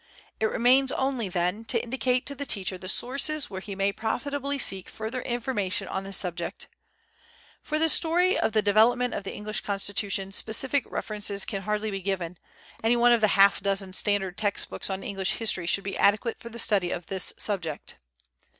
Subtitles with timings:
[0.39, 4.57] It remains only, then, to indicate to the teacher the sources where he may profitably
[4.57, 6.67] seek further information on this subject.
[7.61, 12.01] For the story of the development of the English Constitution, specific references can hardly be
[12.01, 12.39] given,
[12.83, 16.39] any one of the half dozen standard text books on English history should be adequate
[16.39, 17.99] for the study of this subject.